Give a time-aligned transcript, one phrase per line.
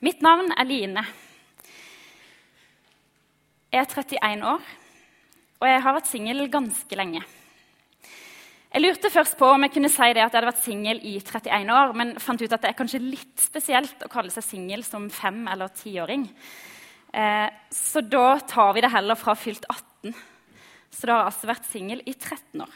[0.00, 1.02] Mitt navn er Line.
[3.68, 4.68] Jeg er 31 år,
[5.60, 7.20] og jeg har vært singel ganske lenge.
[8.72, 11.12] Jeg lurte først på om jeg kunne si det at jeg hadde vært singel i
[11.20, 14.84] 31 år, men fant ut at det er kanskje litt spesielt å kalle seg singel
[14.88, 16.24] som fem- eller tiåring.
[17.12, 20.14] Eh, så da tar vi det heller fra fylt 18.
[20.96, 22.72] Så da har jeg altså vært singel i 13 år.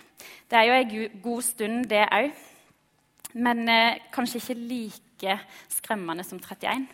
[0.53, 2.37] Det er jo en god stund, det òg.
[3.33, 5.39] Men eh, kanskje ikke like
[5.73, 6.85] skremmende som 31.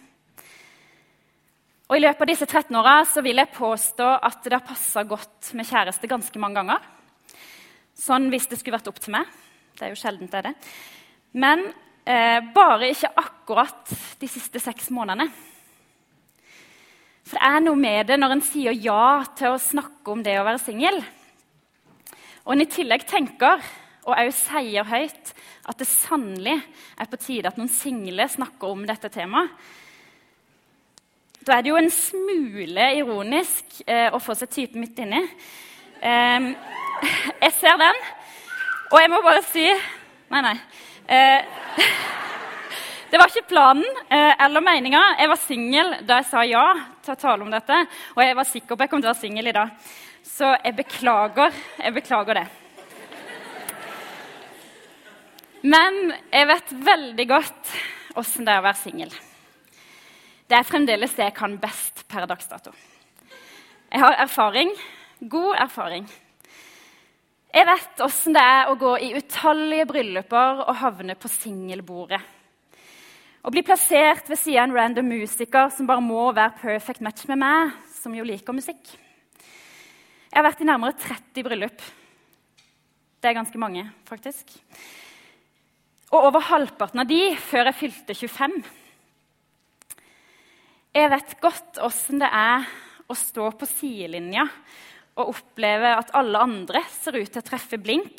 [1.90, 5.48] Og I løpet av disse 13 åra vil jeg påstå at det har passa godt
[5.58, 6.84] med kjæreste ganske mange ganger.
[7.98, 9.26] Sånn hvis det skulle vært opp til meg.
[9.74, 10.52] Det er jo sjelden det er det.
[11.34, 11.64] Men
[12.06, 13.90] eh, bare ikke akkurat
[14.22, 15.26] de siste seks månedene.
[17.26, 20.38] For det er noe med det når en sier ja til å snakke om det
[20.38, 21.02] å være singel.
[22.46, 23.66] Og en i tillegg tenker,
[24.06, 25.34] og òg sier høyt,
[25.66, 26.54] at det sannelig
[26.94, 29.58] er på tide at noen single snakker om dette temaet.
[31.40, 35.22] Da er det jo en smule ironisk eh, å få seg typen midt inni.
[36.04, 36.48] Eh,
[37.46, 38.00] jeg ser den,
[38.90, 39.64] og jeg må bare si
[40.30, 40.52] Nei, nei.
[41.10, 41.48] Eh,
[43.10, 45.00] det var ikke planen eh, eller meninga.
[45.18, 46.66] Jeg var singel da jeg sa ja
[47.02, 47.80] til å tale om dette.
[48.14, 49.72] Og jeg var sikker på jeg kom til å være singel i dag.
[50.28, 51.56] Så jeg beklager.
[51.80, 52.44] Jeg beklager det.
[55.66, 55.98] Men
[56.30, 57.74] jeg vet veldig godt
[58.20, 59.18] åssen det er å være singel.
[60.50, 62.72] Det er fremdeles det jeg kan best per dags dato.
[63.86, 64.72] Jeg har erfaring,
[65.30, 66.08] god erfaring.
[67.54, 72.18] Jeg vet åssen det er å gå i utallige brylluper og havne på singelbordet.
[73.46, 77.30] Å bli plassert ved siden av en random musiker som bare må være perfect match
[77.30, 77.70] med meg,
[78.00, 78.82] som jo liker musikk.
[78.90, 81.86] Jeg har vært i nærmere 30 bryllup.
[83.22, 84.50] Det er ganske mange, faktisk.
[86.10, 88.60] Og over halvparten av de før jeg fylte 25.
[90.90, 92.64] Jeg vet godt åssen det er
[93.06, 94.42] å stå på sidelinja
[95.20, 98.18] og oppleve at alle andre ser ut til å treffe blink,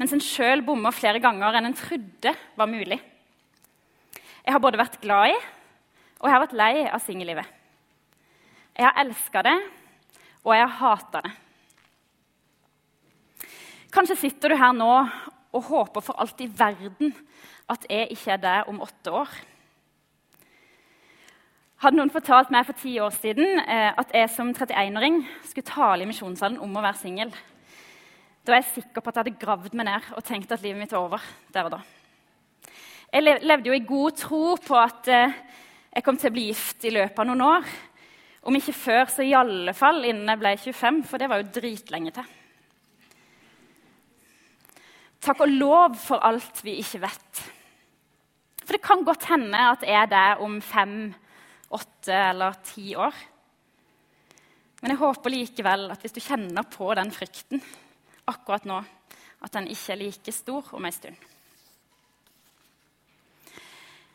[0.00, 2.96] mens en sjøl bommer flere ganger enn en trodde var mulig.
[4.40, 5.36] Jeg har både vært glad i
[6.18, 7.52] og jeg har vært lei av singellivet.
[8.78, 9.54] Jeg har elska det,
[10.46, 11.34] og jeg har hata det.
[13.92, 17.12] Kanskje sitter du her nå og håper for alt i verden
[17.68, 19.38] at jeg ikke er der om åtte år.
[21.78, 26.02] Hadde noen fortalt meg for ti år siden eh, at jeg som 31-åring skulle tale
[26.02, 27.30] i misjonssalen om å være singel,
[28.42, 30.80] da er jeg sikker på at jeg hadde gravd meg ned og tenkt at livet
[30.80, 31.78] mitt var over der og da.
[33.12, 35.36] Jeg levde jo i god tro på at eh,
[35.92, 37.70] jeg kom til å bli gift i løpet av noen år.
[38.50, 41.52] Om ikke før, så i alle fall innen jeg ble 25, for det var jo
[41.60, 42.34] dritlenge til.
[45.28, 47.44] Takk og lov for alt vi ikke vet.
[48.64, 51.14] For det kan godt hende at jeg er der om fem,
[51.74, 53.14] åtte eller ti år.
[54.80, 57.62] Men jeg håper likevel at hvis du kjenner på den frykten
[58.28, 58.78] akkurat nå,
[59.42, 61.16] at den ikke er like stor om ei stund.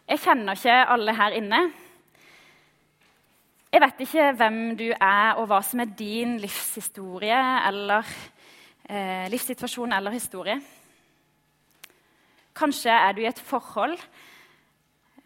[0.04, 1.60] Jeg kjenner ikke alle her inne.
[3.74, 7.40] Jeg vet ikke hvem du er, og hva som er din livshistorie
[7.70, 8.06] eller
[8.86, 10.60] eh, livssituasjon eller historie.
[12.54, 13.98] Kanskje er du i et forhold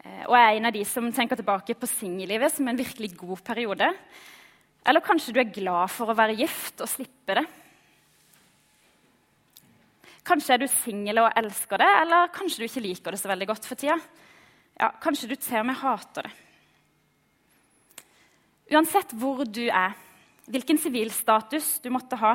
[0.08, 3.44] eh, og er en av de som tenker tilbake på singellivet som en virkelig god
[3.44, 3.92] periode.
[4.88, 7.44] Eller kanskje du er glad for å være gift og slippe det.
[10.28, 13.48] Kanskje er du singel og elsker det, eller kanskje du ikke liker det så veldig
[13.48, 13.96] godt for tida.
[14.78, 16.34] Ja, kanskje du til og med hater det.
[18.68, 19.94] Uansett hvor du er,
[20.48, 22.34] hvilken sivilstatus du måtte ha,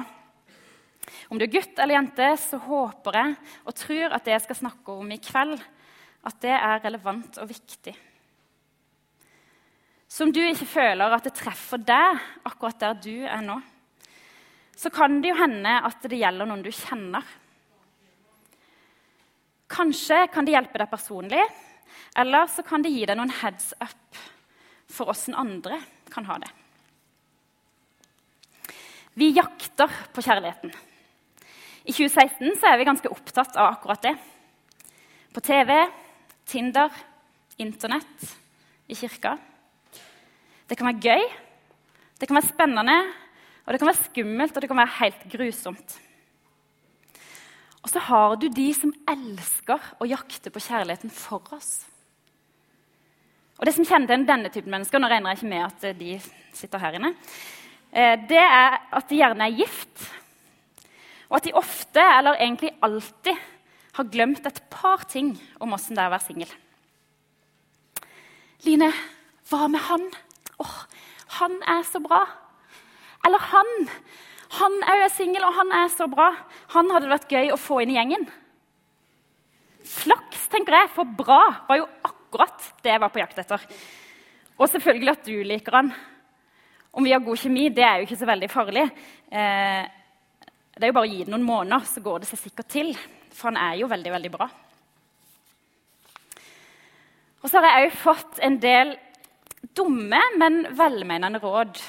[1.29, 3.35] om du er gutt eller jente, så håper jeg
[3.67, 5.59] og tror at det jeg skal snakke om i kveld,
[6.23, 7.93] at det er relevant og viktig.
[10.07, 13.57] Så om du ikke føler at det treffer deg akkurat der du er nå,
[14.77, 17.25] så kan det jo hende at det gjelder noen du kjenner.
[19.73, 21.41] Kanskje kan det hjelpe deg personlig,
[22.17, 24.21] eller så kan det gi deg noen heads up
[24.93, 25.79] for åssen andre
[26.13, 26.51] kan ha det.
[29.17, 30.73] Vi jakter på kjærligheten.
[31.83, 34.13] I 2016 så er vi ganske opptatt av akkurat det.
[35.33, 35.73] På TV,
[36.53, 36.91] Tinder,
[37.57, 38.25] Internett,
[38.85, 39.31] i kirka.
[40.69, 41.23] Det kan være gøy,
[42.21, 42.97] det kan være spennende,
[43.65, 45.95] og det kan være skummelt og det kan være helt grusomt.
[47.81, 51.71] Og så har du de som elsker å jakte på kjærligheten for oss.
[53.57, 56.19] Og det som kjennetegner denne typen mennesker, nå regner jeg ikke med at de
[56.53, 57.15] sitter her inne,
[57.89, 60.05] eh, det er at de gjerne er gift,
[61.31, 63.41] og at de ofte, eller egentlig alltid,
[63.97, 66.53] har glemt et par ting om åssen det er å være singel.
[68.65, 68.91] Line,
[69.49, 70.05] Hva med han?
[70.63, 70.77] Åh,
[71.39, 72.21] han er så bra.
[73.27, 73.73] Eller han.
[74.59, 76.29] Han òg er singel, og han er så bra.
[76.75, 78.25] Han hadde det vært gøy å få inn i gjengen.
[79.83, 83.65] Flaks, tenker jeg, for bra var jo akkurat det jeg var på jakt etter.
[84.57, 85.91] Og selvfølgelig at du liker han.
[86.93, 88.85] Om vi har god kjemi, det er jo ikke så veldig farlig.
[89.33, 89.83] Eh,
[90.77, 92.93] det er jo bare å gi det noen måneder, så går det seg sikkert til.
[93.33, 94.47] For han er jo veldig, veldig bra.
[97.43, 98.93] Og så har jeg òg fått en del
[99.75, 101.79] dumme, men velmenende råd.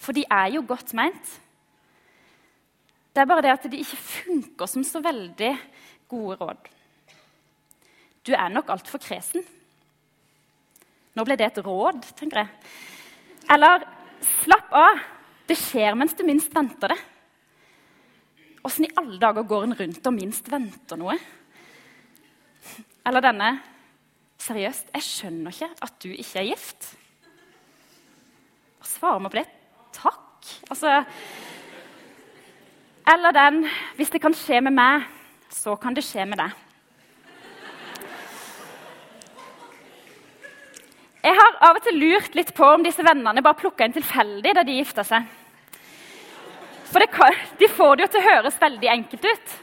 [0.00, 1.34] For de er jo godt meint.
[3.14, 5.52] Det er bare det at de ikke funker som så veldig
[6.10, 6.72] gode råd.
[8.26, 9.44] Du er nok altfor kresen.
[11.16, 12.72] Nå ble det et råd, tenker jeg.
[13.54, 13.86] Eller
[14.42, 15.04] slapp av.
[15.46, 16.98] Det skjer mens du minst venter det.
[18.66, 21.14] Åssen i alle dager går en rundt og minst venter noe?
[23.06, 23.54] Eller denne
[24.42, 26.90] Seriøst, jeg skjønner ikke at du ikke er gift.
[28.82, 29.46] Og svarer meg på det
[29.96, 30.50] takk?
[30.68, 30.92] Altså
[33.14, 33.64] Eller den
[33.96, 35.06] Hvis det kan skje med meg,
[35.50, 36.62] så kan det skje med deg.
[41.26, 44.52] Jeg har av og til lurt litt på om disse vennene bare plukka inn tilfeldig
[44.54, 45.26] da de gifta seg.
[46.86, 49.54] For kan, de får det jo til å høres veldig enkelt ut.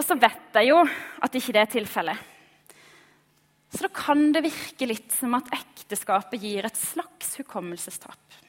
[0.00, 0.80] Og så vet jeg jo
[1.22, 2.26] at ikke det er tilfellet.
[3.70, 8.40] Så da kan det virke litt som at ekteskapet gir et slags hukommelsestap.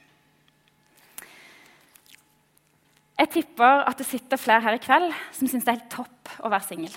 [3.21, 6.31] Jeg tipper at det sitter flere her i kveld som syns det er helt topp
[6.41, 6.95] å være singel.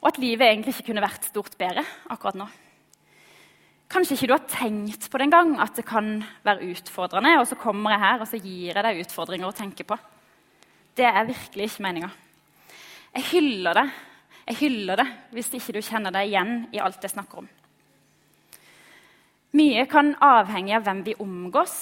[0.00, 2.48] Og at livet egentlig ikke kunne vært stort bedre akkurat nå.
[3.90, 7.32] Kanskje ikke du har tenkt på det engang, at det kan være utfordrende.
[7.40, 9.98] Og så kommer jeg her og så gir jeg deg utfordringer å tenke på.
[10.94, 12.10] Det er virkelig ikke meninga.
[13.16, 13.86] Jeg hyller det.
[14.46, 17.50] Jeg hyller det hvis ikke du kjenner deg igjen i alt jeg snakker om.
[19.58, 21.74] Mye kan avhenge av hvem vi omgås,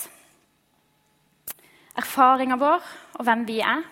[1.98, 2.84] erfaringa vår
[3.18, 3.84] og hvem vi er.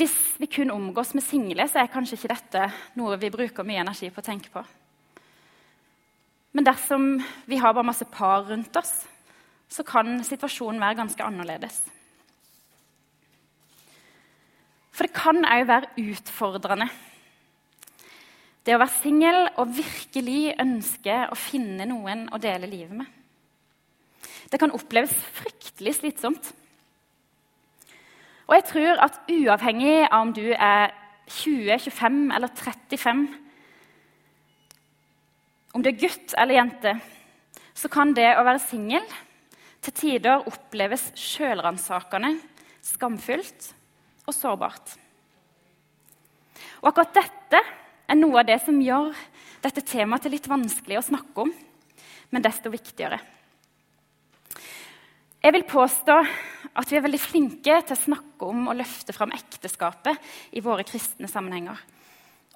[0.00, 3.82] Hvis vi kun omgås med single, så er kanskje ikke dette noe vi bruker mye
[3.84, 4.64] energi på å tenke på.
[6.52, 8.92] Men dersom vi har bare masse par rundt oss,
[9.70, 11.78] så kan situasjonen være ganske annerledes.
[14.90, 16.90] For det kan òg være utfordrende.
[18.66, 23.06] Det å være singel og virkelig ønske å finne noen å dele livet med.
[24.50, 26.50] Det kan oppleves fryktelig slitsomt.
[28.50, 30.90] Og jeg tror at uavhengig av om du er
[31.30, 33.22] 20, 25 eller 35
[35.74, 36.94] om det er gutt eller jente,
[37.74, 39.04] så kan det å være singel
[39.80, 42.34] til tider oppleves sjølransakende,
[42.84, 43.70] skamfullt
[44.26, 44.96] og sårbart.
[46.80, 47.60] Og akkurat dette
[48.10, 49.12] er noe av det som gjør
[49.64, 51.52] dette temaet til litt vanskelig å snakke om,
[52.30, 53.20] men desto viktigere.
[55.40, 56.16] Jeg vil påstå
[56.76, 60.18] at vi er veldig flinke til å snakke om og løfte fram ekteskapet
[60.56, 61.78] i våre kristne sammenhenger.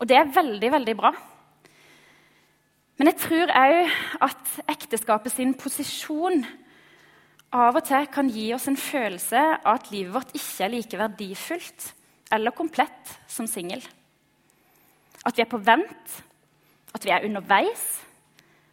[0.00, 1.12] Og det er veldig, veldig bra.
[2.94, 6.44] Men jeg tror òg at ekteskapet sin posisjon
[7.54, 11.00] av og til kan gi oss en følelse av at livet vårt ikke er like
[11.00, 11.88] verdifullt
[12.34, 13.82] eller komplett som singel.
[15.26, 16.18] At vi er på vent,
[16.94, 17.82] at vi er underveis,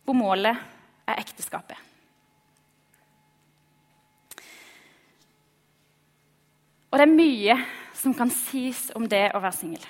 [0.06, 0.58] hvor målet
[1.08, 1.78] er ekteskapet.
[6.92, 7.58] Og det er mye
[7.96, 9.84] som kan sies om det å være singel.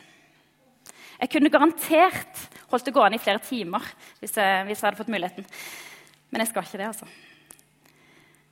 [1.21, 3.85] Jeg kunne garantert holdt det gående i flere timer
[4.19, 5.45] hvis jeg, hvis jeg, hadde fått muligheten.
[6.31, 7.09] Men jeg skal ikke det, altså.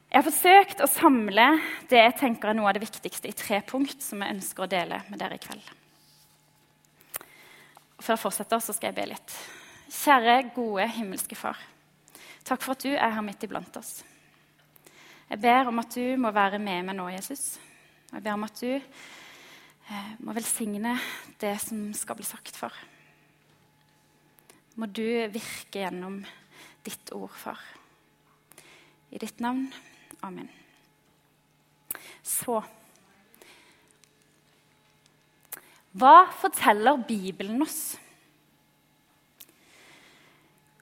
[0.09, 1.47] Jeg har forsøkt å samle
[1.89, 4.69] det jeg tenker er noe av det viktigste, i tre punkt som jeg ønsker å
[4.69, 5.65] dele med dere i kveld.
[7.97, 9.35] Og før jeg fortsetter, så skal jeg be litt.
[9.89, 11.57] Kjære, gode himmelske Far.
[12.45, 13.99] Takk for at du er her midt iblant oss.
[15.29, 17.59] Jeg ber om at du må være med meg nå, Jesus.
[18.09, 18.79] Jeg ber om at du
[20.21, 20.93] må velsigne
[21.41, 22.73] det som skal bli sagt for.
[24.79, 25.03] Må du
[25.33, 26.21] virke gjennom
[26.85, 27.59] ditt ord, far.
[29.09, 29.67] I ditt navn.
[30.21, 30.49] Amen.
[32.23, 32.59] Så
[35.99, 37.97] Hva forteller Bibelen oss?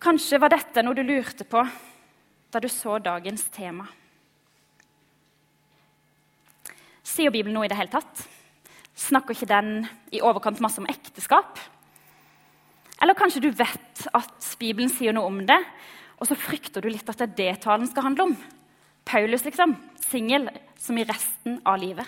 [0.04, 1.64] Kanskje var dette noe du lurte på
[2.52, 3.88] da du så dagens tema.
[7.08, 8.28] Sier Bibelen noe i det hele tatt?
[8.98, 9.72] Snakker ikke den
[10.12, 11.60] i overkant masse om ekteskap?
[13.02, 15.60] Eller kanskje du vet at Bibelen sier noe om det,
[16.18, 18.38] og så frykter du litt at det er det talen skal handle om?
[19.08, 19.76] Paulus, liksom.
[20.08, 20.50] Singel
[20.80, 22.08] som i resten av livet.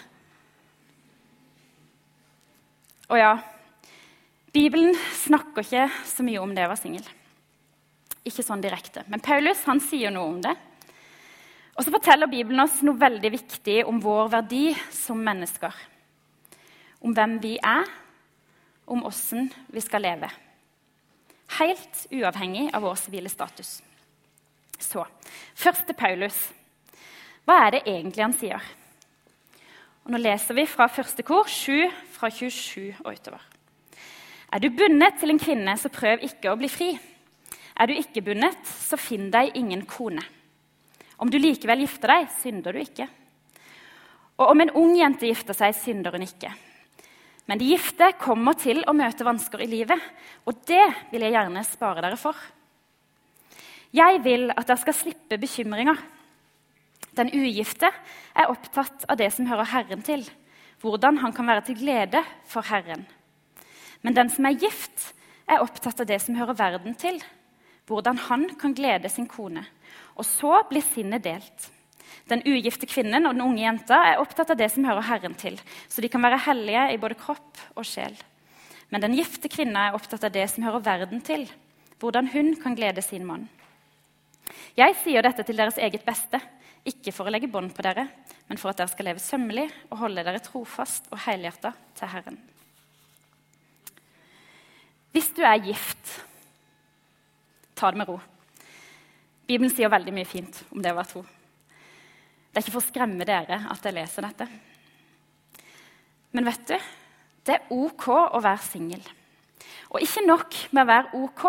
[3.10, 3.34] Og ja,
[4.54, 7.06] Bibelen snakker ikke så mye om det å være singel.
[8.26, 9.04] ikke sånn direkte.
[9.08, 10.52] Men Paulus han sier noe om det.
[11.78, 15.74] Og så forteller Bibelen oss noe veldig viktig om vår verdi som mennesker.
[17.00, 17.88] Om hvem vi er,
[18.90, 20.30] om åssen vi skal leve.
[21.60, 23.80] Helt uavhengig av vår sivile status.
[24.80, 25.06] Så
[25.56, 26.38] først til Paulus.
[27.46, 28.66] Hva er det egentlig han sier?
[30.06, 33.42] Og nå leser vi fra første kor 7, fra 27 og utover.
[34.50, 36.90] Er du bundet til en kvinne, så prøv ikke å bli fri.
[37.80, 40.24] Er du ikke bundet, så finn deg ingen kone.
[41.20, 43.06] Om du likevel gifter deg, synder du ikke.
[44.40, 46.52] Og om en ung jente gifter seg, synder hun ikke.
[47.50, 49.98] Men de gifte kommer til å møte vansker i livet,
[50.46, 52.38] og det vil jeg gjerne spare dere for.
[53.90, 55.98] Jeg vil at dere skal slippe bekymringer.
[57.18, 57.90] Den ugifte
[58.38, 60.28] er opptatt av det som hører Herren til,
[60.84, 63.08] hvordan han kan være til glede for Herren.
[64.06, 65.10] Men den som er gift,
[65.50, 67.18] er opptatt av det som hører verden til,
[67.90, 69.66] hvordan han kan glede sin kone.
[70.16, 71.72] Og så blir sinnet delt.
[72.30, 75.58] Den ugifte kvinnen og den unge jenta er opptatt av det som hører Herren til,
[75.90, 78.16] så de kan være hellige i både kropp og sjel.
[78.90, 81.48] Men den gifte kvinna er opptatt av det som hører verden til,
[82.02, 83.48] hvordan hun kan glede sin mann.
[84.78, 86.40] Jeg sier dette til deres eget beste,
[86.88, 88.08] ikke for å legge bånd på dere,
[88.48, 92.40] men for at dere skal leve sømmelig og holde dere trofast og helhjerta til Herren.
[95.14, 96.14] Hvis du er gift,
[97.76, 98.20] ta det med ro.
[99.50, 101.26] Bibelen sier veldig mye fint om det å være tro.
[102.50, 104.48] Det er ikke for å skremme dere at jeg leser dette.
[106.34, 106.76] Men vet du,
[107.46, 109.04] det er OK å være singel.
[109.90, 111.46] Og ikke nok med å være OK.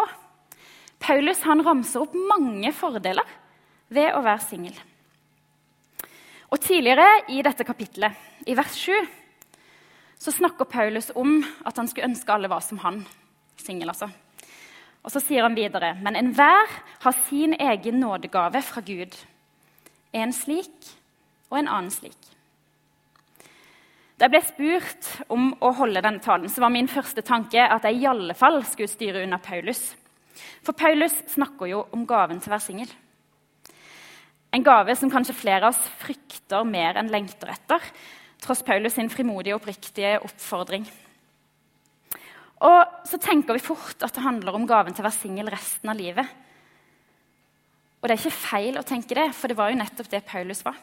[1.01, 3.37] Paulus han ramser opp mange fordeler
[3.93, 4.77] ved å være singel.
[6.51, 8.17] Og Tidligere i dette kapittelet,
[8.49, 8.93] i vers 7,
[10.21, 13.05] så snakker Paulus om at han skulle ønske alle var som han.
[13.61, 14.11] Singel, altså.
[15.01, 16.69] Og så sier han videre.: Men enhver
[17.05, 19.17] har sin egen nådegave fra Gud.
[20.17, 20.91] En slik
[21.51, 22.19] og en annen slik.
[24.21, 27.87] Da jeg ble spurt om å holde denne talen, så var min første tanke at
[27.89, 29.95] jeg i alle fall skulle styre unna Paulus.
[30.61, 32.91] For Paulus snakker jo om gaven til å være singel.
[34.53, 37.81] En gave som kanskje flere av oss frykter mer enn lengter etter,
[38.43, 40.85] tross Paulus sin frimodige og oppriktige oppfordring.
[42.69, 45.89] Og så tenker vi fort at det handler om gaven til å være singel resten
[45.89, 46.29] av livet.
[48.01, 50.65] Og det er ikke feil å tenke det, for det var jo nettopp det Paulus
[50.65, 50.79] var.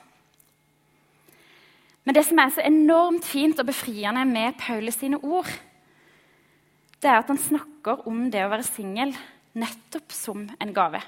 [2.05, 5.49] Men det som er så enormt fint og befriende med Paulus sine ord,
[7.01, 9.11] det er at han snakker om det å være singel
[9.57, 11.01] nettopp som en gave.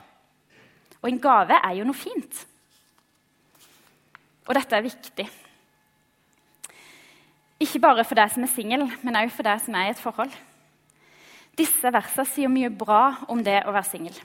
[0.99, 2.41] Og en gave er jo noe fint.
[4.49, 5.27] Og dette er viktig.
[7.59, 10.01] Ikke bare for deg som er singel, men også for deg som er i et
[10.01, 10.35] forhold.
[11.59, 14.19] Disse versene sier mye bra om det å være singel.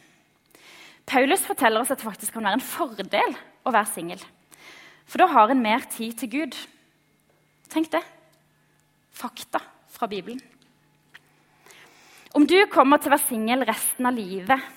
[1.06, 4.22] Paulus forteller oss at det faktisk kan være en fordel å være singel.
[5.04, 6.56] For da har en mer tid til Gud.
[7.72, 8.02] Tenk det.
[9.14, 9.60] Fakta
[9.94, 10.40] fra Bibelen.
[12.34, 14.70] Om du kommer til å være singel resten av livet,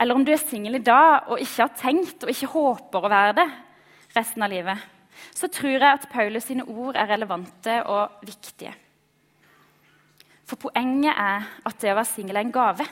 [0.00, 3.12] eller om du er singel i dag og ikke har tenkt og ikke håper å
[3.12, 3.46] være det
[4.16, 4.88] resten av livet,
[5.36, 8.72] så tror jeg at Paulus sine ord er relevante og viktige.
[10.48, 12.86] For poenget er at det å være singel er en gave.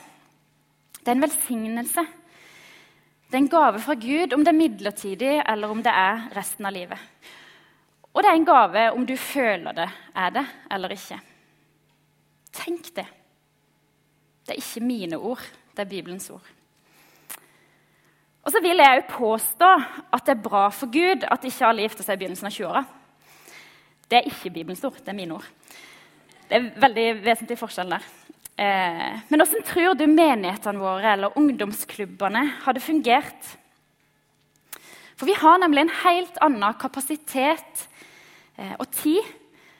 [0.99, 2.05] Det er en velsignelse.
[3.29, 6.65] Det er en gave fra Gud, om det er midlertidig eller om det er resten
[6.65, 6.97] av livet.
[8.09, 11.19] Og det er en gave om du føler det er det eller ikke.
[12.57, 13.05] Tenk det.
[14.45, 15.43] Det er ikke mine ord,
[15.75, 16.47] det er Bibelens ord.
[18.43, 19.69] Og så vil jeg òg påstå
[20.09, 22.83] at det er bra for Gud at ikke alle gifter seg i begynnelsen av 20-åra.
[24.09, 25.45] Det er ikke Bibelens ord, det er mine ord.
[26.49, 28.09] Det er veldig vesentlig forskjell der.
[28.59, 33.53] Eh, men hvordan tror du menighetene våre eller ungdomsklubbene hadde fungert?
[35.15, 37.85] For vi har nemlig en helt annen kapasitet
[38.59, 39.23] eh, og tid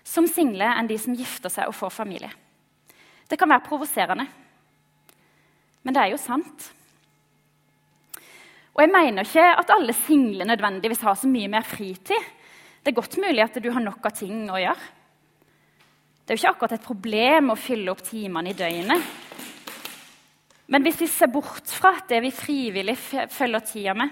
[0.08, 2.32] som single enn de som gifter seg og får familie.
[3.28, 4.26] Det kan være provoserende,
[5.84, 6.70] men det er jo sant.
[8.74, 12.32] Og jeg mener ikke at alle single nødvendigvis har så mye mer fritid.
[12.80, 14.96] Det er godt mulig at du har nok av ting å gjøre.
[16.30, 19.06] Det er jo ikke akkurat et problem å fylle opp timene i døgnet.
[20.70, 22.94] Men hvis vi ser bort fra det vi frivillig
[23.34, 24.12] følger tida med,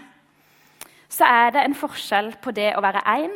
[1.13, 3.35] så er det en forskjell på det å være én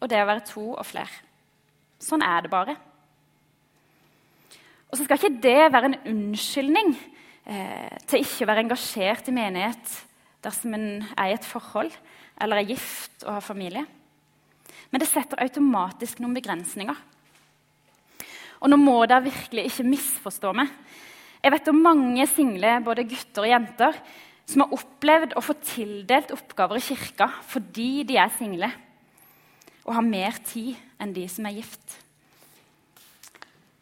[0.00, 1.18] og det å være to og flere.
[2.00, 2.78] Sånn er det bare.
[4.88, 9.36] Og så skal ikke det være en unnskyldning eh, til ikke å være engasjert i
[9.36, 9.98] menighet
[10.48, 11.92] dersom en er i et forhold
[12.40, 13.84] eller er gift og har familie.
[14.88, 16.96] Men det setter automatisk noen begrensninger.
[18.58, 20.72] Og nå må dere virkelig ikke misforstå meg.
[21.42, 24.00] Jeg vet om mange single både gutter og jenter
[24.48, 28.70] som har opplevd å få tildelt oppgaver i kirka fordi de er single
[29.88, 31.98] og har mer tid enn de som er gift.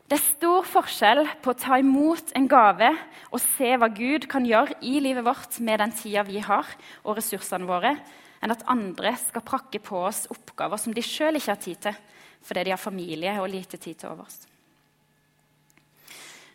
[0.06, 2.92] Det er stor forskjell på å ta imot en gave
[3.32, 6.68] og se hva Gud kan gjøre i livet vårt med den tida vi har,
[7.02, 7.96] og ressursene våre,
[8.38, 11.98] enn at andre skal prakke på oss oppgaver som de sjøl ikke har tid til,
[12.46, 14.44] fordi de har familie og lite tid til overs.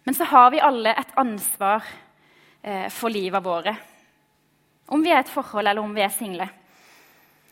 [0.03, 1.85] Men så har vi alle et ansvar
[2.61, 3.75] eh, for livet våre.
[4.91, 6.47] Om vi er et forhold eller om vi er single.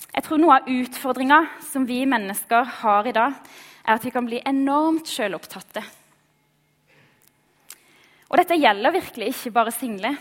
[0.10, 1.40] Jeg tror Noe av utfordringa
[1.70, 3.36] som vi mennesker har i dag,
[3.86, 5.84] er at vi kan bli enormt sjølopptatte.
[8.30, 10.14] Og dette gjelder virkelig ikke bare single.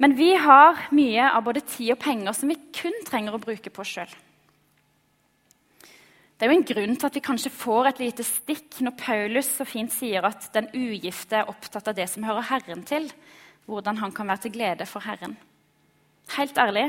[0.00, 3.70] Men vi har mye av både tid og penger som vi kun trenger å bruke
[3.70, 4.16] på oss sjøl.
[6.34, 9.52] Det er jo en grunn til at vi kanskje får et lite stikk når Paulus
[9.54, 13.06] så fint sier at den ugifte er opptatt av det som hører Herren til,
[13.70, 15.36] hvordan han kan være til glede for Herren.
[16.34, 16.88] Helt ærlig,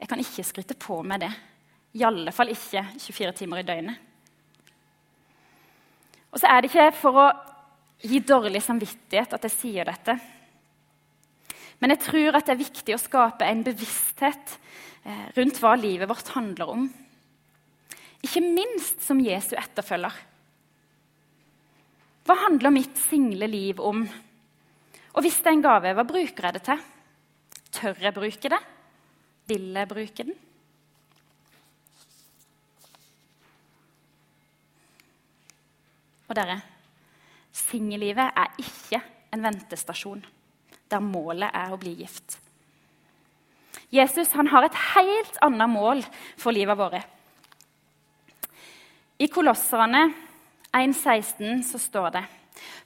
[0.00, 1.32] jeg kan ikke skryte på med det.
[1.96, 4.06] I alle fall ikke 24 timer i døgnet.
[6.30, 7.28] Og så er det ikke for å
[8.04, 10.14] gi dårlig samvittighet at jeg sier dette.
[11.80, 14.58] Men jeg tror at det er viktig å skape en bevissthet
[15.04, 16.90] eh, rundt hva livet vårt handler om.
[18.24, 20.16] Ikke minst som Jesu etterfølger.
[22.28, 24.04] Hva handler mitt single liv om?
[25.10, 26.84] Og hvis det er en gave, hva bruker jeg det til?
[27.74, 28.60] Tør jeg bruke det?
[29.50, 30.36] Vil jeg bruke den?
[36.30, 36.60] Og dere,
[37.50, 39.00] singellivet er ikke
[39.34, 40.22] en ventestasjon
[40.90, 42.36] der målet er å bli gift.
[43.90, 46.04] Jesus har et helt annet mål
[46.38, 47.02] for livet vårt.
[49.20, 50.06] I Kolosserne
[50.72, 52.22] 1,16 så står det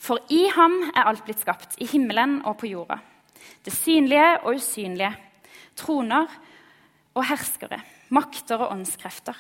[0.03, 2.97] For i ham er alt blitt skapt, i himmelen og på jorda.
[3.63, 5.13] Det synlige og usynlige.
[5.79, 6.27] Troner
[7.15, 7.79] og herskere,
[8.11, 9.37] makter og åndskrefter.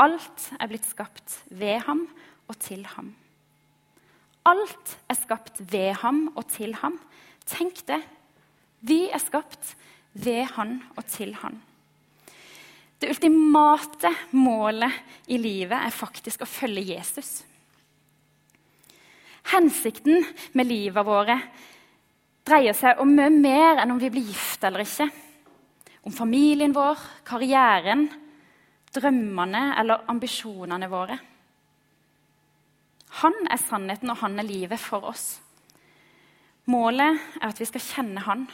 [0.00, 2.06] Alt er blitt skapt ved ham
[2.48, 3.10] og til ham.
[4.48, 6.96] Alt er skapt ved ham og til ham.
[7.44, 8.00] Tenk det.
[8.80, 9.76] Vi er skapt
[10.16, 11.60] ved han og til han.
[13.02, 14.94] Det ultimate målet
[15.26, 17.40] i livet er faktisk å følge Jesus.
[19.50, 20.22] Hensikten
[20.54, 21.34] med livet våre
[22.46, 25.08] dreier seg om mye mer enn om vi blir gift eller ikke.
[26.06, 28.06] Om familien vår, karrieren,
[28.94, 31.18] drømmene eller ambisjonene våre.
[33.18, 35.40] Han er sannheten, og han er livet for oss.
[36.70, 38.46] Målet er at vi skal kjenne han.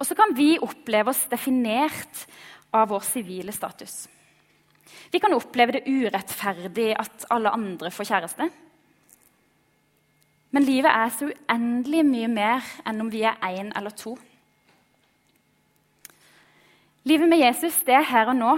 [0.00, 2.24] Og så kan vi oppleve oss definert
[2.72, 4.08] av vår sivile status.
[5.10, 8.50] Vi kan oppleve det urettferdig at alle andre får kjæreste.
[10.50, 14.16] Men livet er så uendelig mye mer enn om vi er én eller to.
[17.06, 18.56] Livet med Jesus det er her og nå,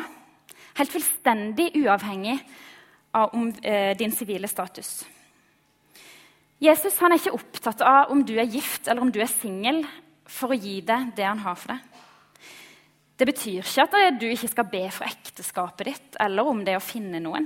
[0.80, 2.38] helt fullstendig uavhengig
[3.14, 5.04] av om, eh, din sivile status.
[6.60, 9.84] Jesus han er ikke opptatt av om du er gift eller om du er singel,
[10.26, 11.91] for å gi deg det han har for deg.
[13.22, 16.82] Det betyr ikke at du ikke skal be for ekteskapet ditt eller om det å
[16.82, 17.44] finne noen.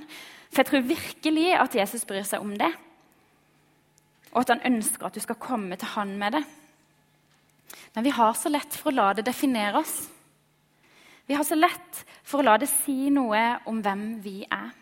[0.49, 2.71] For jeg tror virkelig at Jesus bryr seg om det,
[4.33, 6.41] og at han ønsker at du skal komme til han med det.
[7.93, 9.93] Men vi har så lett for å la det definere oss.
[11.29, 14.73] Vi har så lett for å la det si noe om hvem vi er.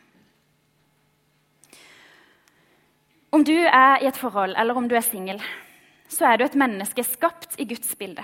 [3.35, 5.43] Om du er i et forhold eller om du er singel,
[6.07, 8.23] så er du et menneske skapt i Guds bilde.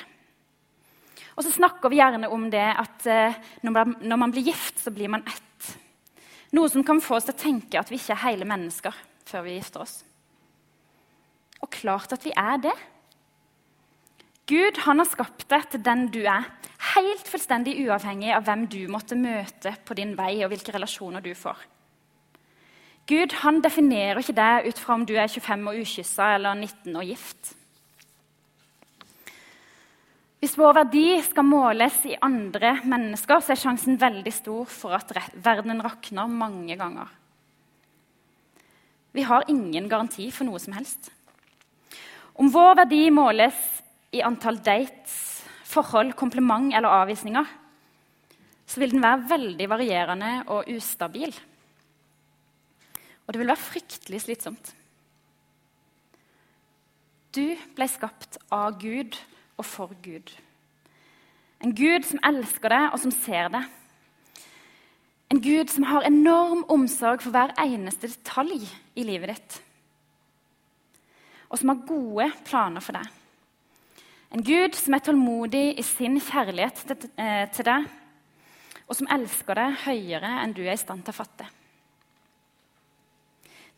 [1.40, 5.08] Og så snakker vi gjerne om det at eh, når man blir gift, så blir
[5.08, 5.68] man ett.
[6.52, 9.46] Noe som kan få oss til å tenke at vi ikke er hele mennesker før
[9.46, 9.94] vi gifter oss.
[11.64, 12.74] Og klart at vi er det.
[14.52, 16.44] Gud han har skapt deg til den du er,
[16.92, 21.30] helt fullstendig uavhengig av hvem du måtte møte på din vei, og hvilke relasjoner du
[21.38, 21.56] får.
[23.08, 27.00] Gud han definerer ikke deg ut fra om du er 25 og ukyssa eller 19
[27.00, 27.54] og gift.
[30.40, 35.12] Hvis vår verdi skal måles i andre mennesker, så er sjansen veldig stor for at
[35.36, 37.10] verden rakner mange ganger.
[39.12, 41.10] Vi har ingen garanti for noe som helst.
[42.40, 43.58] Om vår verdi måles
[44.16, 45.12] i antall dates,
[45.68, 47.46] forhold, kompliment eller avvisninger,
[48.64, 51.34] så vil den være veldig varierende og ustabil.
[53.26, 54.72] Og det vil være fryktelig slitsomt.
[57.36, 57.44] Du
[57.76, 59.18] ble skapt av Gud
[59.60, 60.32] og for Gud.
[61.60, 63.68] En Gud som elsker deg, og som ser deg.
[65.30, 68.64] En Gud som har enorm omsorg for hver eneste detalj
[68.98, 69.58] i livet ditt.
[71.50, 73.06] Og som har gode planer for deg.
[74.30, 76.82] En Gud som er tålmodig i sin kjærlighet
[77.18, 77.86] eh, til deg,
[78.86, 81.46] og som elsker deg høyere enn du er i stand til å fatte.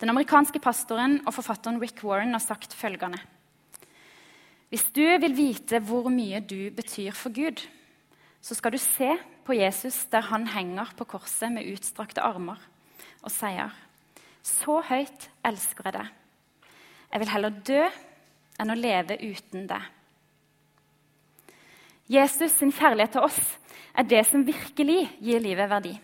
[0.00, 3.20] Den amerikanske pastoren og forfatteren Rick Warren har sagt følgende.:
[4.72, 7.60] Hvis du vil vite hvor mye du betyr for Gud,
[8.40, 9.10] så skal du se
[9.44, 12.56] på Jesus der han henger på korset med utstrakte armer
[13.20, 13.68] og sier,
[14.42, 16.06] 'Så høyt elsker jeg deg.
[17.12, 17.82] Jeg vil heller dø
[18.60, 19.90] enn å leve uten deg.'
[22.08, 23.58] Jesus sin kjærlighet til oss
[23.94, 26.00] er det som virkelig gir livet verdi.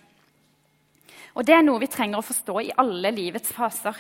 [1.34, 3.96] Og det er noe vi trenger å forstå i alle livets faser.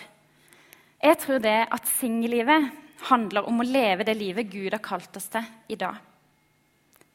[1.02, 2.70] Jeg tror det at singellivet
[3.06, 5.98] handler om å leve det livet Gud har kalt oss til i dag.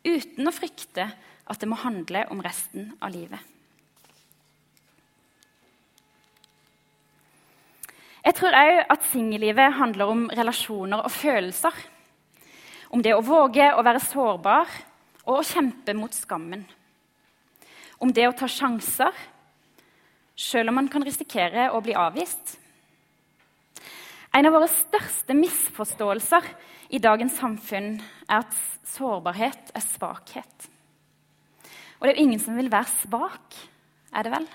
[0.04, 1.08] Uten å frykte
[1.44, 3.40] at det må handle om resten av livet.
[8.24, 11.76] Jeg tror òg at singellivet handler om relasjoner og følelser.
[12.96, 14.70] Om det å våge å være sårbar
[15.26, 16.64] og å kjempe mot skammen.
[18.00, 19.12] Om det å ta sjanser,
[20.36, 22.58] selv om man kan risikere å bli avvist.
[24.34, 26.48] En av våre største misforståelser
[26.94, 28.56] i dagens samfunn er at
[28.96, 30.70] sårbarhet er svakhet.
[32.00, 33.60] Og det er jo ingen som vil være svak,
[34.14, 34.48] er det vel?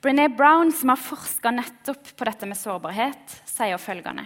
[0.00, 4.24] Brené Brown, som har forska nettopp på dette med sårbarhet, sier følgende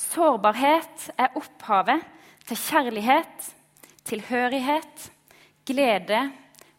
[0.00, 2.06] Sårbarhet er opphavet
[2.48, 3.50] til kjærlighet,
[4.08, 5.10] tilhørighet,
[5.68, 6.22] glede,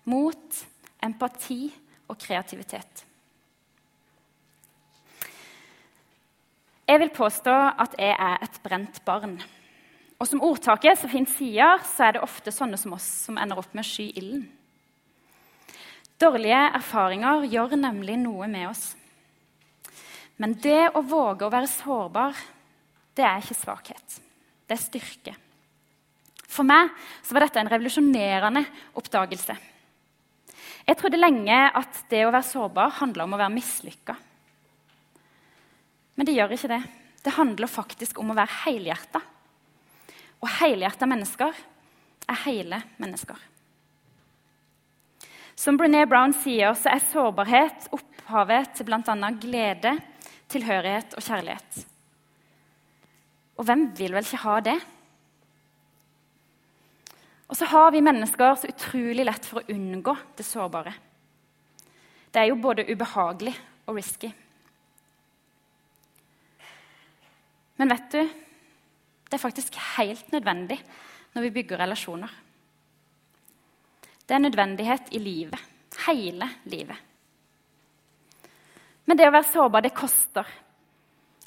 [0.10, 0.66] mot,
[1.06, 1.70] empati
[2.10, 3.06] og kreativitet.
[6.92, 9.38] Jeg vil påstå at jeg er et brent barn.
[10.20, 13.62] Og som ordtaket så fint sier, så er det ofte sånne som oss som ender
[13.62, 14.42] opp med å sky ilden.
[16.20, 18.90] Dårlige erfaringer gjør nemlig noe med oss.
[20.36, 22.42] Men det å våge å være sårbar
[23.16, 24.18] det er ikke svakhet.
[24.68, 25.36] Det er styrke.
[26.52, 26.92] For meg
[27.24, 28.66] så var dette en revolusjonerende
[29.00, 29.56] oppdagelse.
[30.92, 34.18] Jeg trodde lenge at det å være sårbar handla om å være mislykka.
[36.16, 36.82] Men det gjør ikke det.
[37.22, 39.22] Det handler faktisk om å være helhjerta.
[40.42, 41.58] Og helhjerta mennesker
[42.32, 43.38] er hele mennesker.
[45.56, 49.32] Som Brené Brown sier, så er sårbarhet opphavet til bl.a.
[49.38, 49.94] glede,
[50.50, 51.84] tilhørighet og kjærlighet.
[53.62, 54.80] Og hvem vil vel ikke ha det?
[57.52, 60.94] Og så har vi mennesker så utrolig lett for å unngå det sårbare.
[62.32, 63.54] Det er jo både ubehagelig
[63.86, 64.32] og risky.
[67.82, 68.22] Men vet du,
[69.26, 70.78] det er faktisk helt nødvendig
[71.34, 72.30] når vi bygger relasjoner.
[74.22, 75.64] Det er nødvendighet i livet.
[76.06, 77.00] Hele livet.
[79.10, 80.46] Men det å være sårbar, det koster.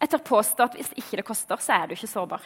[0.01, 2.43] Jeg tør påstå at hvis ikke det koster, så er du ikke sårbar.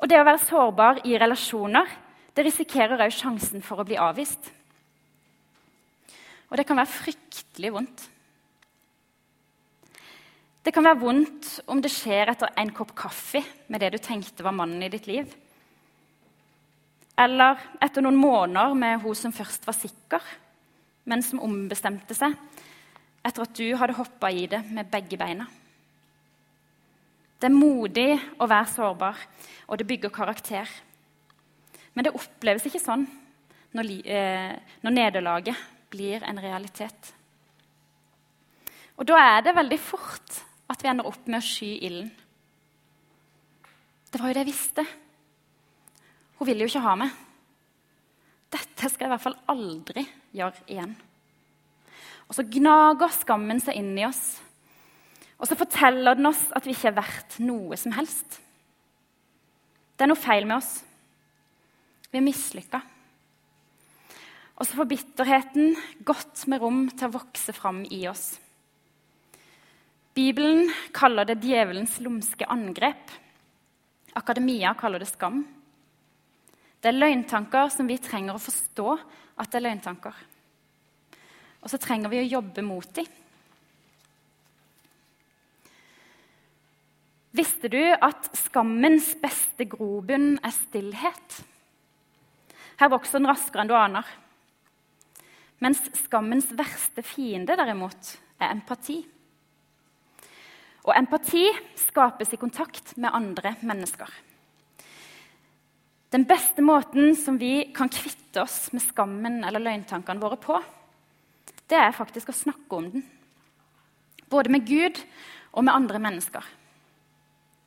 [0.00, 1.96] Og det å være sårbar i relasjoner
[2.36, 4.52] det risikerer òg sjansen for å bli avvist.
[6.52, 8.06] Og det kan være fryktelig vondt.
[10.60, 13.40] Det kan være vondt om det skjer etter en kopp kaffe
[13.72, 15.30] med det du tenkte var mannen i ditt liv.
[17.20, 20.20] Eller etter noen måneder med hun som først var sikker,
[21.08, 22.36] men som ombestemte seg
[23.24, 25.46] etter at du hadde hoppa i det med begge beina.
[27.40, 29.20] Det er modig å være sårbar,
[29.68, 30.68] og det bygger karakter.
[31.94, 33.06] Men det oppleves ikke sånn
[33.76, 34.52] når, eh,
[34.84, 35.56] når nederlaget
[35.90, 37.14] blir en realitet.
[39.00, 42.10] Og da er det veldig fort at vi ender opp med å sky ilden.
[44.10, 44.84] Det var jo det jeg visste.
[46.38, 47.16] Hun ville jo ikke ha meg.
[48.50, 50.04] Dette skal jeg i hvert fall aldri
[50.34, 50.94] gjøre igjen.
[52.30, 54.38] Og så gnager skammen seg inn i oss
[55.40, 58.36] og så forteller den oss at vi ikke er verdt noe som helst.
[59.96, 60.82] Det er noe feil med oss.
[62.10, 62.80] Vi er mislykka.
[64.60, 65.72] Og så får bitterheten
[66.04, 68.34] godt med rom til å vokse fram i oss.
[70.20, 73.12] Bibelen kaller det djevelens lumske angrep.
[74.18, 75.38] Akademia kaller det skam.
[76.80, 78.88] Det er løgntanker som vi trenger å forstå
[79.40, 80.18] at det er løgntanker.
[81.62, 83.06] Og så trenger vi å jobbe mot dem.
[87.40, 91.38] Visste du at skammens beste grobunn er stillhet?
[92.82, 94.12] Her vokser den raskere enn du aner.
[95.64, 98.98] Mens skammens verste fiende derimot er empati.
[100.86, 101.44] Og empati
[101.76, 104.08] skapes i kontakt med andre mennesker.
[106.10, 110.56] Den beste måten som vi kan kvitte oss med skammen eller løgntankene våre på,
[111.70, 113.04] det er faktisk å snakke om den.
[114.30, 114.98] Både med Gud
[115.52, 116.42] og med andre mennesker.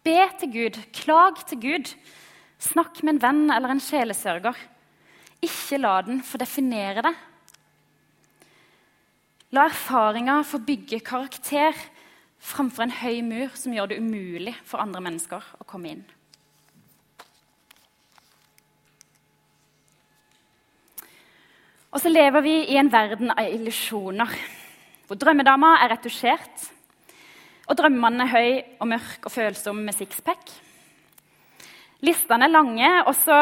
[0.04, 1.94] Be til Gud, klag til Gud.
[2.60, 4.58] Snakk med en venn eller en sjelesørger.
[5.44, 7.16] Ikke la den få definere deg.
[9.56, 11.78] La erfaringer få bygge karakter
[12.44, 16.04] framfor en høy mur som gjør det umulig for andre mennesker å komme inn.
[21.94, 24.32] Og så lever vi i en verden av illusjoner,
[25.06, 26.70] hvor drømmedama er retusjert,
[27.70, 30.50] og drømmemannen er høy og mørk og følsom med sixpack.
[32.04, 33.38] Listene er lange, og så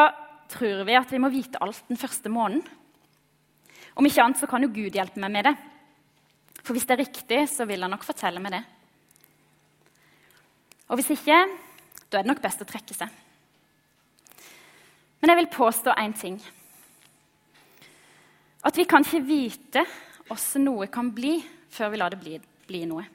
[0.52, 2.62] tror vi at vi må vite alt den første måneden.
[3.96, 5.56] Om ikke annet så kan jo Gud hjelpe meg med det.
[6.62, 8.62] For hvis det er riktig, så vil han nok fortelle meg det.
[10.92, 11.36] Og hvis ikke,
[12.12, 13.08] da er det nok best å trekke seg.
[15.22, 16.36] Men jeg vil påstå én ting.
[18.60, 19.86] At vi kan ikke vite
[20.32, 21.38] åssen noe kan bli,
[21.72, 22.36] før vi lar det bli,
[22.68, 23.06] bli noe.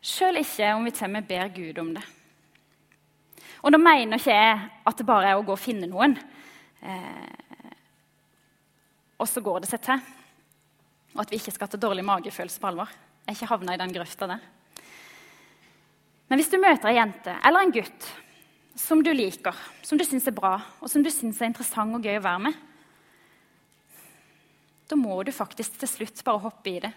[0.00, 2.04] Sjøl ikke om vi til og med ber Gud om det.
[3.60, 6.16] Og da mener ikke jeg at det bare er å gå og finne noen,
[6.80, 7.72] eh,
[9.18, 10.12] og så går det seg til.
[11.16, 12.94] Og at vi ikke skal ta dårlig magefølelse på alvor.
[13.26, 14.46] Jeg er ikke havna i den grøfta der.
[16.28, 18.08] Men hvis du møter ei jente eller en gutt
[18.78, 22.04] som du liker, som du syns er bra, og som du syns er interessant og
[22.04, 22.64] gøy å være med,
[24.88, 26.92] da må du faktisk til slutt bare hoppe i det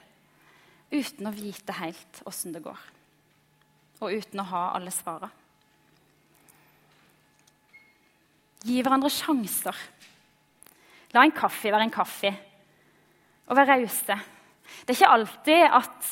[0.91, 2.79] uten å vite helt åssen det går.
[4.01, 5.29] Og uten å ha alle svara.
[8.67, 9.77] Gi hverandre sjanser.
[11.15, 12.31] La en kaffe være en kaffe.
[13.47, 14.17] Og være rause.
[14.83, 16.11] Det er ikke alltid at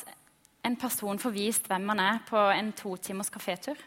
[0.64, 3.78] en person får vist hvem man er på en to timers kafétur.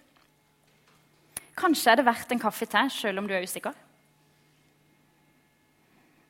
[1.58, 3.76] Kanskje er det verdt en kaffe til, selv om du er usikker.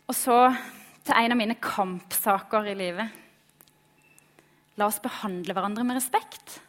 [0.08, 0.38] Og så
[1.04, 3.22] til en av mine kampsaker i livet.
[4.80, 6.60] La oss behandle hverandre med respekt.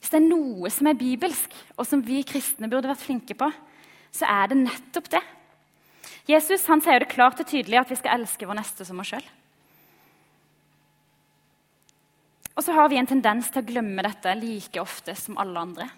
[0.00, 3.48] Hvis det er noe som er bibelsk, og som vi kristne burde vært flinke på,
[4.14, 5.22] så er det nettopp det.
[6.28, 9.12] Jesus han sier det klart og tydelig at vi skal elske vår neste som oss
[9.12, 9.24] sjøl.
[12.54, 15.88] Og så har vi en tendens til å glemme dette like ofte som alle andre.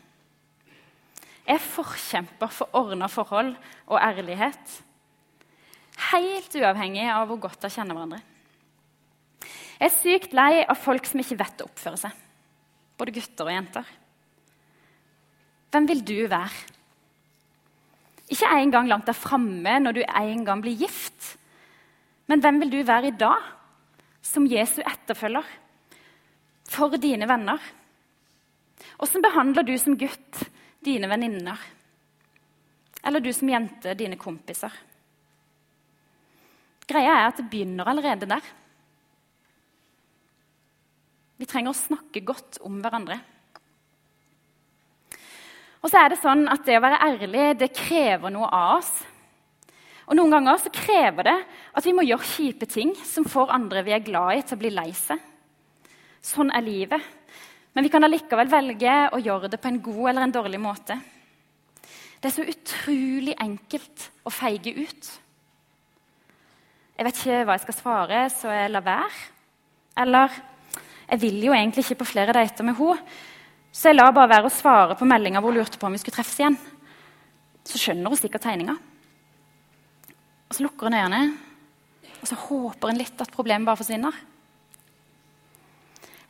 [1.47, 3.53] Jeg er forkjemper for ordna forhold
[3.87, 4.79] og ærlighet.
[6.11, 8.23] Helt uavhengig av hvor godt de kjenner hverandre.
[9.77, 12.25] Jeg er sykt lei av folk som ikke vet å oppføre seg.
[12.97, 13.93] Både gutter og jenter.
[15.71, 16.73] Hvem vil du være?
[18.33, 21.37] Ikke en gang langt der framme når du en gang blir gift.
[22.27, 23.45] Men hvem vil du være i dag,
[24.25, 25.45] som Jesu etterfølger?
[26.77, 27.61] For dine venner?
[29.01, 30.43] Åssen behandler du som gutt
[30.85, 31.57] dine venninner?
[33.03, 34.73] Eller du som jente dine kompiser?
[36.87, 38.45] Greia er at det begynner allerede der.
[41.37, 43.19] Vi trenger å snakke godt om hverandre.
[45.81, 48.93] Og så er det sånn at det å være ærlig det krever noe av oss.
[50.07, 51.37] Og Noen ganger så krever det
[51.73, 54.61] at vi må gjøre kjipe ting som får andre vi er glad i, til å
[54.61, 55.25] bli lei seg.
[56.27, 57.03] Sånn er livet.
[57.77, 60.97] Men vi kan allikevel velge å gjøre det på en god eller en dårlig måte.
[62.19, 65.11] Det er så utrolig enkelt å feige ut.
[66.97, 69.25] Jeg vet ikke hva jeg skal svare, så jeg lar være.
[70.03, 70.39] Eller
[71.07, 73.19] jeg vil jo egentlig ikke på flere dater med henne.
[73.77, 76.01] Så jeg lar bare være å svare på meldinga hvor hun lurte på om vi
[76.01, 76.57] skulle treffes igjen.
[77.69, 78.79] Så skjønner hun sikkert tegninga.
[80.47, 81.37] Og så lukker hun øynene,
[82.23, 84.17] og så håper hun litt at problemet bare forsvinner.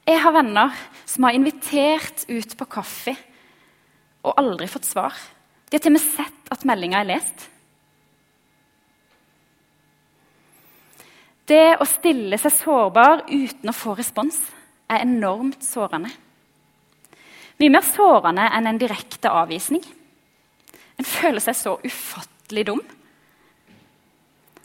[0.07, 3.16] Jeg har venner som har invitert ut på kaffe
[4.23, 5.16] og aldri fått svar.
[5.66, 7.49] De har til og med sett at meldinga er lest.
[11.47, 14.38] Det å stille seg sårbar uten å få respons
[14.90, 16.12] er enormt sårende.
[17.59, 19.83] Mye mer sårende enn en direkte avvisning.
[20.99, 22.83] En føler seg så ufattelig dum.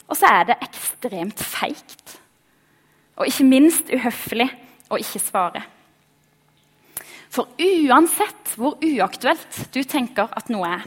[0.06, 2.18] Og så er det ekstremt feigt.
[3.18, 4.50] Og ikke minst uhøflig
[4.92, 5.78] å ikke svaret.
[7.32, 10.84] For uansett hvor uaktuelt du tenker at noe er,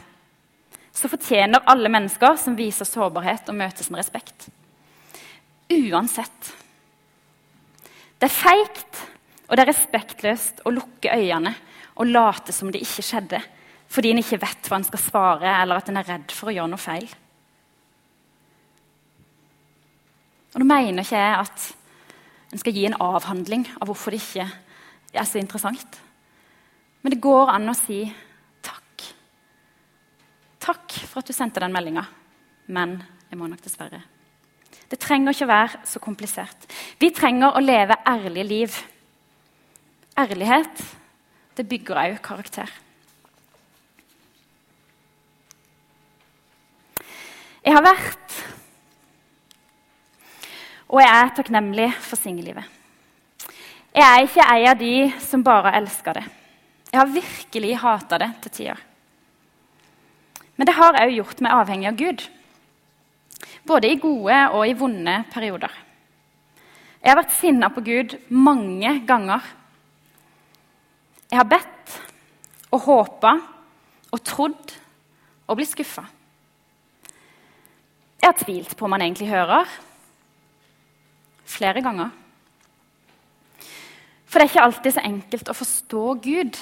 [0.96, 4.46] så fortjener alle mennesker som viser sårbarhet, og møtes med respekt.
[5.68, 6.54] Uansett.
[8.16, 9.02] Det er feigt
[9.46, 11.52] og det er respektløst å lukke øynene
[11.96, 13.40] og late som det ikke skjedde,
[13.88, 16.56] fordi en ikke vet hva en skal svare, eller at en er redd for å
[16.56, 17.06] gjøre noe feil.
[20.52, 21.68] Og Nå mener ikke jeg at
[22.52, 24.46] en skal gi en avhandling av hvorfor det ikke
[25.16, 26.00] er så interessant.
[27.02, 28.00] Men det går an å si
[28.64, 29.06] takk.
[30.62, 32.06] Takk for at du sendte den meldinga,
[32.74, 32.98] men
[33.30, 34.02] jeg må nok dessverre.
[34.86, 36.68] Det trenger ikke å være så komplisert.
[37.00, 38.82] Vi trenger å leve ærlige liv.
[40.16, 40.78] ærlighet,
[41.56, 42.70] det bygger òg karakter.
[47.66, 48.25] Jeg har vært
[50.86, 52.64] og jeg er takknemlig for singellivet.
[53.96, 54.94] Jeg er ikke ei av de
[55.24, 56.26] som bare elsker det.
[56.92, 58.82] Jeg har virkelig hata det til tider.
[60.56, 62.22] Men det har òg gjort meg avhengig av Gud.
[63.66, 65.72] Både i gode og i vonde perioder.
[67.02, 69.42] Jeg har vært sinna på Gud mange ganger.
[71.30, 71.96] Jeg har bedt
[72.72, 73.32] og håpa
[74.14, 74.76] og trodd
[75.46, 76.06] og blitt skuffa.
[78.22, 79.68] Jeg har tvilt på om han egentlig hører.
[81.46, 82.10] Flere ganger.
[84.26, 86.58] For det er ikke alltid så enkelt å forstå Gud.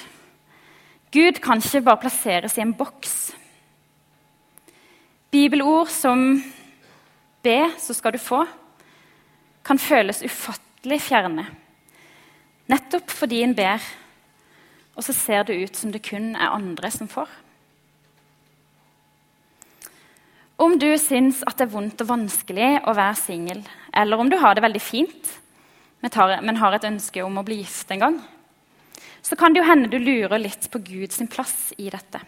[1.11, 3.33] Gud kan ikke bare plasseres i en boks.
[5.31, 6.43] Bibelord som
[7.43, 8.45] 'be, så skal du få'
[9.65, 11.47] kan føles ufattelig fjerne.
[12.69, 13.81] Nettopp fordi en ber,
[14.95, 17.29] og så ser det ut som det kun er andre som får.
[20.65, 23.59] Om du syns at det er vondt og vanskelig å være singel,
[23.93, 25.27] eller om du har det veldig fint,
[26.01, 28.17] men har et ønske om å bli gift en gang,
[29.25, 32.21] så kan det jo hende du lurer litt på Guds plass i dette.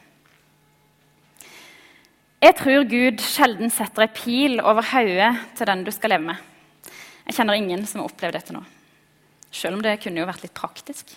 [2.41, 6.91] Jeg tror Gud sjelden setter ei pil over hodet til den du skal leve med.
[7.25, 8.61] Jeg kjenner ingen som har opplevd dette nå.
[9.49, 11.15] Selv om det kunne jo vært litt praktisk.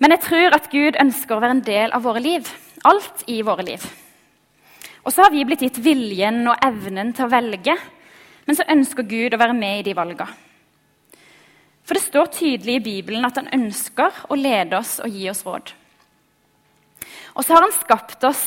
[0.00, 2.48] Men jeg tror at Gud ønsker å være en del av våre liv.
[2.88, 3.84] Alt i våre liv.
[5.02, 7.74] Og så har vi blitt gitt viljen og evnen til å velge,
[8.46, 10.30] men så ønsker Gud å være med i de valgene.
[11.82, 15.42] For det står tydelig i Bibelen at han ønsker å lede oss og gi oss
[15.46, 15.72] råd.
[17.34, 18.44] Og så har han skapt oss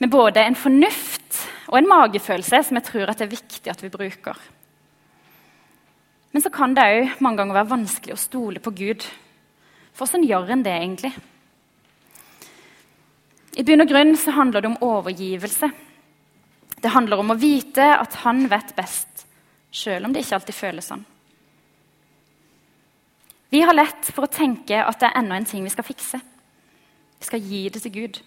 [0.00, 3.92] med både en fornuft og en magefølelse som jeg tror det er viktig at vi
[3.92, 4.38] bruker.
[6.32, 9.04] Men så kan det òg mange ganger være vanskelig å stole på Gud.
[9.94, 11.12] For hvordan gjør en det egentlig?
[13.54, 15.70] I bunn og grunn så handler det om overgivelse.
[16.82, 19.26] Det handler om å vite at han vet best,
[19.70, 21.04] sjøl om det ikke alltid føles sånn.
[23.54, 26.18] Vi har lett for å tenke at det er enda en ting vi skal fikse.
[27.20, 28.18] Vi skal gi det til Gud.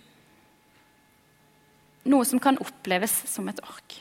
[2.08, 3.98] Noe som kan oppleves som et ork.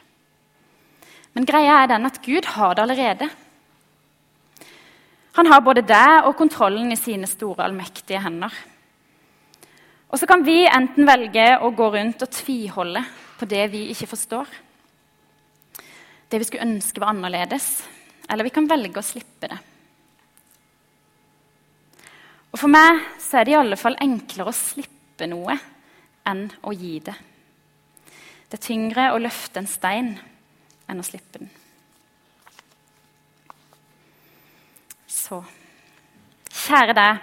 [1.34, 3.28] Men greia er den at Gud har det allerede.
[5.36, 8.54] Han har både deg og kontrollen i sine store, allmektige hender.
[10.06, 13.02] Og så kan vi enten velge å gå rundt og tviholde
[13.36, 14.50] på det vi ikke forstår.
[16.30, 17.82] Det vi skulle ønske var annerledes.
[18.30, 19.58] Eller vi kan velge å slippe det.
[22.52, 25.58] Og For meg så er det i alle fall enklere å slippe noe
[26.26, 27.14] enn å gi det.
[28.46, 30.14] Det er tyngre å løfte en stein
[30.86, 31.50] enn å slippe den.
[35.10, 35.42] Så
[36.66, 37.18] Kjære deg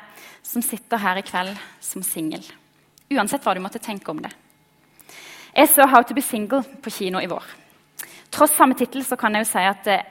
[0.45, 2.45] som sitter her i kveld som singel
[3.15, 4.31] uansett hva du måtte tenke om det.
[5.55, 7.43] Jeg så 'How to be single' på kino i vår.
[8.31, 10.03] Tross samme tittel kan jeg jo si at eh,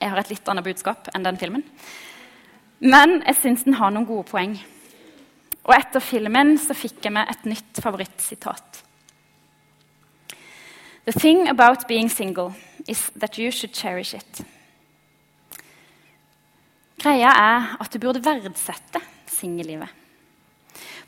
[0.00, 1.64] jeg har et litt annet budskap enn den filmen.
[2.80, 4.58] Men jeg syns den har noen gode poeng.
[5.64, 8.82] Og etter filmen så fikk jeg meg et nytt favorittsitat.
[11.06, 12.54] The thing about being single
[12.88, 14.44] is that you should cherish it.
[17.00, 20.03] Greia er at du burde verdsette singellivet.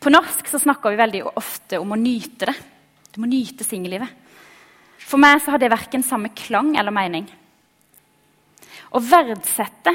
[0.01, 2.57] På norsk så snakker vi veldig ofte om å nyte det.
[3.15, 4.11] Du må nyte singellivet.
[5.07, 7.29] For meg så har det verken samme klang eller mening.
[8.93, 9.95] Å verdsette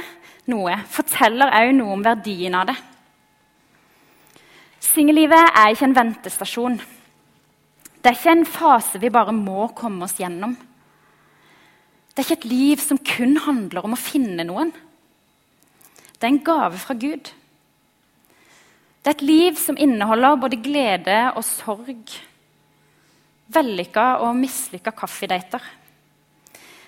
[0.51, 2.77] noe forteller òg noe om verdien av det.
[4.81, 6.79] Singellivet er ikke en ventestasjon.
[8.01, 10.55] Det er ikke en fase vi bare må komme oss gjennom.
[12.11, 14.73] Det er ikke et liv som kun handler om å finne noen.
[16.17, 17.29] Det er en gave fra Gud.
[19.01, 22.11] Det er et liv som inneholder både glede og sorg.
[23.51, 25.63] Vellykka og mislykka kaffedater.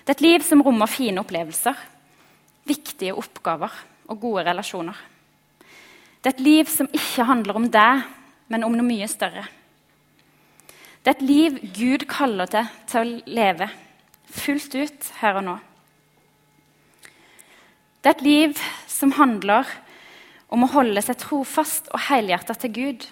[0.04, 1.74] Det er et liv som rommer fine opplevelser,
[2.70, 3.74] viktige oppgaver
[4.06, 4.94] og gode relasjoner.
[6.22, 8.06] Det er et liv som ikke handler om deg,
[8.48, 9.48] men om noe mye større.
[11.02, 13.72] Det er et liv Gud kaller til til å leve
[14.34, 15.56] fullt ut her og nå.
[18.00, 19.80] Det er et liv som handler om
[20.52, 23.06] om å holde seg trofast og helhjertet til Gud.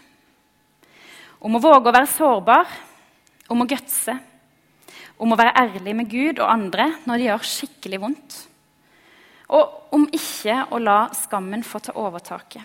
[1.43, 2.76] Om å våge å være sårbar,
[3.53, 4.14] om å gutse,
[5.22, 8.39] om å være ærlig med Gud og andre når det gjør skikkelig vondt.
[9.53, 12.62] Og om ikke å la skammen få ta overtaket.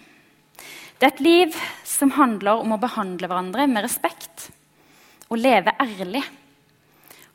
[0.98, 4.48] Det er et liv som handler om å behandle hverandre med respekt
[5.28, 6.24] og leve ærlig.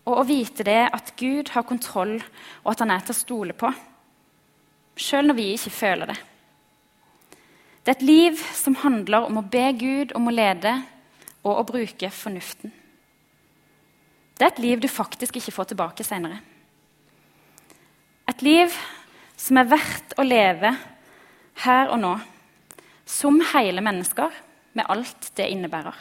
[0.09, 2.16] Og å vite det at Gud har kontroll,
[2.64, 3.70] og at han er til å stole på.
[4.99, 6.18] Sjøl når vi ikke føler det.
[7.83, 10.76] Det er et liv som handler om å be Gud om å lede
[11.43, 12.70] og å bruke fornuften.
[14.39, 16.39] Det er et liv du faktisk ikke får tilbake seinere.
[18.30, 18.74] Et liv
[19.37, 20.70] som er verdt å leve
[21.64, 22.12] her og nå,
[23.07, 24.30] som hele mennesker,
[24.72, 25.97] med alt det innebærer.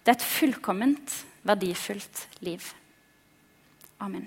[0.00, 2.64] Det er et fullkomment, verdifullt liv.
[4.00, 4.24] Amen.